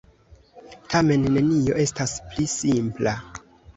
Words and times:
Tamen, 0.93 1.27
nenio 1.37 1.77
estas 1.85 2.17
pli 2.31 2.47
simpla. 2.55 3.15